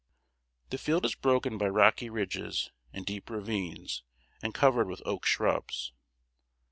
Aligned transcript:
The 0.71 0.79
field 0.79 1.05
is 1.05 1.13
broken 1.13 1.59
by 1.59 1.67
rocky 1.67 2.09
ridges 2.09 2.71
and 2.91 3.05
deep 3.05 3.29
ravines, 3.29 4.01
and 4.41 4.51
covered 4.51 4.87
with 4.87 5.03
oak 5.05 5.27
shrubs. 5.27 5.93